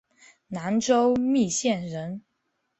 [0.47, 2.23] 南州密县人。